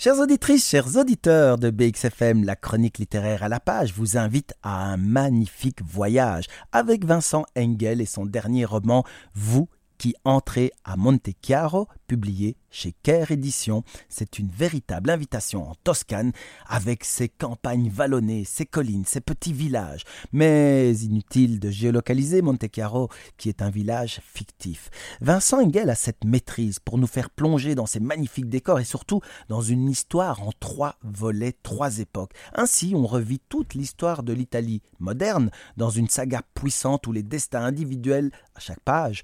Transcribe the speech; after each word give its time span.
Chères 0.00 0.20
auditrices, 0.20 0.68
chers 0.68 0.96
auditeurs 0.96 1.58
de 1.58 1.70
BXFM, 1.70 2.44
la 2.44 2.54
chronique 2.54 2.98
littéraire 2.98 3.42
à 3.42 3.48
la 3.48 3.58
page 3.58 3.92
vous 3.92 4.16
invite 4.16 4.54
à 4.62 4.84
un 4.84 4.96
magnifique 4.96 5.82
voyage 5.82 6.44
avec 6.70 7.04
Vincent 7.04 7.44
Engel 7.56 8.00
et 8.00 8.06
son 8.06 8.24
dernier 8.24 8.64
roman 8.64 9.02
Vous 9.34 9.68
qui 9.98 10.14
entrez 10.24 10.70
à 10.84 10.96
Monte 10.96 11.28
Chiaro, 11.44 11.88
publié 12.06 12.56
chez 12.70 12.94
Caire 13.02 13.30
Éditions. 13.30 13.82
C'est 14.08 14.38
une 14.38 14.48
véritable 14.48 15.10
invitation 15.10 15.68
en 15.70 15.74
Toscane, 15.84 16.32
avec 16.66 17.04
ses 17.04 17.28
campagnes 17.28 17.90
vallonnées, 17.90 18.44
ses 18.44 18.66
collines, 18.66 19.04
ses 19.04 19.20
petits 19.20 19.52
villages. 19.52 20.04
Mais 20.32 20.94
inutile 20.96 21.60
de 21.60 21.70
géolocaliser 21.70 22.42
Monte 22.42 22.66
Chiaro, 22.72 23.08
qui 23.36 23.48
est 23.48 23.62
un 23.62 23.70
village 23.70 24.20
fictif. 24.24 24.90
Vincent 25.20 25.60
Engel 25.60 25.90
a 25.90 25.94
cette 25.94 26.24
maîtrise 26.24 26.78
pour 26.78 26.98
nous 26.98 27.06
faire 27.06 27.30
plonger 27.30 27.74
dans 27.74 27.86
ces 27.86 28.00
magnifiques 28.00 28.48
décors 28.48 28.80
et 28.80 28.84
surtout 28.84 29.20
dans 29.48 29.62
une 29.62 29.88
histoire 29.88 30.42
en 30.42 30.52
trois 30.60 30.96
volets, 31.02 31.56
trois 31.62 31.98
époques. 31.98 32.32
Ainsi, 32.54 32.92
on 32.94 33.06
revit 33.06 33.40
toute 33.48 33.74
l'histoire 33.74 34.22
de 34.22 34.32
l'Italie 34.32 34.82
moderne 35.00 35.50
dans 35.76 35.90
une 35.90 36.08
saga 36.08 36.42
puissante 36.54 37.06
où 37.06 37.12
les 37.12 37.22
destins 37.22 37.64
individuels, 37.64 38.30
à 38.54 38.60
chaque 38.60 38.80
page, 38.80 39.22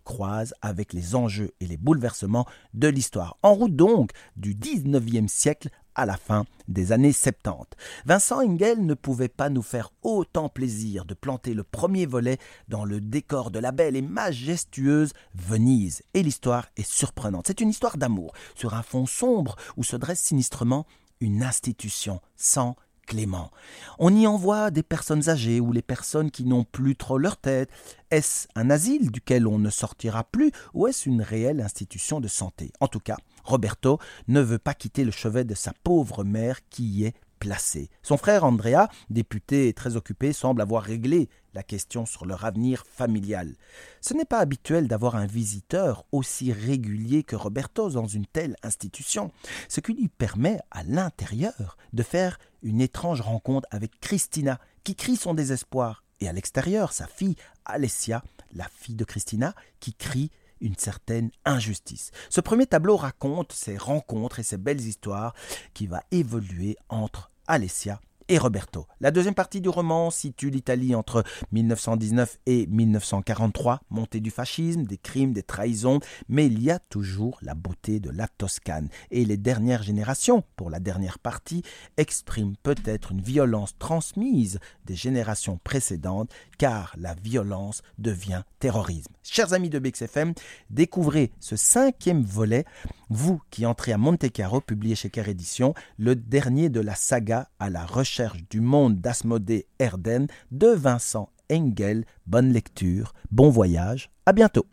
s'entrecroisent 0.00 0.54
avec 0.62 0.92
les 0.92 1.14
enjeux 1.14 1.52
et 1.60 1.66
les 1.66 1.76
bouleversements 1.76 2.46
de 2.74 2.88
l'histoire. 2.88 3.36
En 3.42 3.54
route 3.54 3.76
donc 3.76 4.10
du 4.36 4.54
19e 4.54 5.28
siècle 5.28 5.68
à 5.94 6.06
la 6.06 6.16
fin 6.16 6.44
des 6.68 6.92
années 6.92 7.12
70. 7.12 7.76
Vincent 8.06 8.42
Engel 8.42 8.84
ne 8.86 8.94
pouvait 8.94 9.28
pas 9.28 9.50
nous 9.50 9.62
faire 9.62 9.90
autant 10.02 10.48
plaisir 10.48 11.04
de 11.04 11.14
planter 11.14 11.52
le 11.52 11.64
premier 11.64 12.06
volet 12.06 12.38
dans 12.68 12.84
le 12.84 13.00
décor 13.00 13.50
de 13.50 13.58
la 13.58 13.72
belle 13.72 13.96
et 13.96 14.02
majestueuse 14.02 15.12
Venise. 15.34 16.02
Et 16.14 16.22
l'histoire 16.22 16.66
est 16.76 16.88
surprenante. 16.88 17.46
C'est 17.48 17.60
une 17.60 17.70
histoire 17.70 17.98
d'amour 17.98 18.32
sur 18.54 18.74
un 18.74 18.82
fond 18.82 19.06
sombre 19.06 19.56
où 19.76 19.84
se 19.84 19.96
dresse 19.96 20.20
sinistrement 20.20 20.86
une 21.20 21.42
institution 21.42 22.20
sans 22.36 22.76
Clément. 23.10 23.50
On 23.98 24.14
y 24.14 24.28
envoie 24.28 24.70
des 24.70 24.84
personnes 24.84 25.28
âgées 25.28 25.58
ou 25.58 25.72
les 25.72 25.82
personnes 25.82 26.30
qui 26.30 26.44
n'ont 26.44 26.62
plus 26.62 26.94
trop 26.94 27.18
leur 27.18 27.38
tête. 27.38 27.68
Est-ce 28.12 28.46
un 28.54 28.70
asile 28.70 29.10
duquel 29.10 29.48
on 29.48 29.58
ne 29.58 29.68
sortira 29.68 30.22
plus 30.22 30.52
ou 30.74 30.86
est-ce 30.86 31.08
une 31.08 31.20
réelle 31.20 31.60
institution 31.60 32.20
de 32.20 32.28
santé? 32.28 32.70
En 32.78 32.86
tout 32.86 33.00
cas, 33.00 33.16
Roberto 33.42 33.98
ne 34.28 34.40
veut 34.40 34.60
pas 34.60 34.74
quitter 34.74 35.02
le 35.02 35.10
chevet 35.10 35.42
de 35.42 35.56
sa 35.56 35.72
pauvre 35.82 36.22
mère 36.22 36.60
qui 36.68 36.84
y 36.84 37.04
est 37.06 37.14
placée. 37.40 37.90
Son 38.02 38.16
frère 38.16 38.44
Andrea, 38.44 38.88
député 39.08 39.72
très 39.72 39.96
occupé, 39.96 40.32
semble 40.32 40.60
avoir 40.60 40.84
réglé 40.84 41.28
la 41.54 41.64
question 41.64 42.06
sur 42.06 42.26
leur 42.26 42.44
avenir 42.44 42.84
familial. 42.86 43.56
Ce 44.00 44.14
n'est 44.14 44.24
pas 44.24 44.38
habituel 44.38 44.86
d'avoir 44.86 45.16
un 45.16 45.26
visiteur 45.26 46.04
aussi 46.12 46.52
régulier 46.52 47.24
que 47.24 47.34
Roberto 47.34 47.90
dans 47.90 48.06
une 48.06 48.26
telle 48.26 48.54
institution, 48.62 49.32
ce 49.68 49.80
qui 49.80 49.94
lui 49.94 50.08
permet 50.08 50.60
à 50.70 50.84
l'intérieur 50.84 51.76
de 51.92 52.04
faire 52.04 52.38
une 52.62 52.80
étrange 52.80 53.22
rencontre 53.22 53.66
avec 53.72 53.98
Christina, 54.00 54.60
qui 54.84 54.94
crie 54.94 55.16
son 55.16 55.34
désespoir, 55.34 56.04
et 56.20 56.28
à 56.28 56.32
l'extérieur 56.32 56.92
sa 56.92 57.06
fille 57.06 57.36
Alessia, 57.64 58.22
la 58.52 58.68
fille 58.68 58.94
de 58.94 59.04
Christina, 59.04 59.54
qui 59.80 59.94
crie 59.94 60.30
une 60.60 60.76
certaine 60.76 61.30
injustice. 61.44 62.10
Ce 62.28 62.40
premier 62.40 62.66
tableau 62.66 62.96
raconte 62.96 63.52
ces 63.52 63.76
rencontres 63.76 64.38
et 64.38 64.44
ces 64.44 64.58
belles 64.58 64.80
histoires 64.80 65.34
qui 65.74 65.86
va 65.86 66.02
évoluer 66.10 66.76
entre 66.88 67.30
Alessia 67.46 68.00
et 68.30 68.38
Roberto. 68.38 68.86
La 69.00 69.10
deuxième 69.10 69.34
partie 69.34 69.60
du 69.60 69.68
roman 69.68 70.10
situe 70.10 70.50
l'Italie 70.50 70.94
entre 70.94 71.24
1919 71.50 72.38
et 72.46 72.66
1943, 72.68 73.80
montée 73.90 74.20
du 74.20 74.30
fascisme, 74.30 74.84
des 74.84 74.98
crimes, 74.98 75.32
des 75.32 75.42
trahisons, 75.42 75.98
mais 76.28 76.46
il 76.46 76.62
y 76.62 76.70
a 76.70 76.78
toujours 76.78 77.38
la 77.42 77.54
beauté 77.54 77.98
de 77.98 78.08
la 78.08 78.28
Toscane. 78.28 78.88
Et 79.10 79.24
les 79.24 79.36
dernières 79.36 79.82
générations, 79.82 80.44
pour 80.54 80.70
la 80.70 80.78
dernière 80.78 81.18
partie, 81.18 81.62
expriment 81.96 82.54
peut-être 82.62 83.10
une 83.10 83.20
violence 83.20 83.76
transmise 83.78 84.60
des 84.84 84.94
générations 84.94 85.58
précédentes, 85.64 86.30
car 86.56 86.94
la 86.96 87.14
violence 87.14 87.82
devient 87.98 88.42
terrorisme. 88.60 89.12
Chers 89.24 89.54
amis 89.54 89.70
de 89.70 89.80
BXFM, 89.80 90.34
découvrez 90.70 91.32
ce 91.40 91.56
cinquième 91.56 92.22
volet, 92.22 92.64
vous 93.10 93.42
qui 93.50 93.66
entrez 93.66 93.92
à 93.92 93.98
Monte 93.98 94.30
Carlo, 94.32 94.60
publié 94.60 94.94
chez 94.94 95.10
Car 95.10 95.28
Édition, 95.28 95.74
le 95.98 96.14
dernier 96.14 96.68
de 96.68 96.80
la 96.80 96.94
saga 96.94 97.48
à 97.58 97.68
la 97.68 97.84
recherche 97.84 98.44
du 98.48 98.60
monde 98.60 99.00
d'Asmodée 99.00 99.66
Erden 99.80 100.28
de 100.52 100.68
Vincent 100.68 101.28
Engel. 101.52 102.04
Bonne 102.26 102.52
lecture, 102.52 103.12
bon 103.32 103.50
voyage, 103.50 104.10
à 104.26 104.32
bientôt. 104.32 104.70